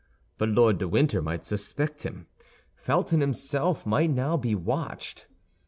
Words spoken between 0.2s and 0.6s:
But